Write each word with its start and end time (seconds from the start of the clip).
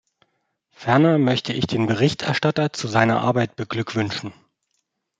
Ferner 0.71 1.19
möchte 1.19 1.53
ich 1.53 1.67
den 1.67 1.85
Berichterstatter 1.85 2.73
zu 2.73 2.87
seiner 2.87 3.21
Arbeit 3.21 3.55
beglückwünschen. 3.55 4.33